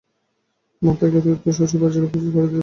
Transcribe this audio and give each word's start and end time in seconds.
মা 0.81 0.91
থাকলে 0.99 1.19
তোকে 1.23 1.39
তোর 1.43 1.53
শ্বশুরবাড়ির 1.57 1.93
জন্যে 1.95 2.09
প্রস্তুত 2.11 2.31
করে 2.31 2.41
দিতে 2.41 2.47
পারতেন। 2.47 2.59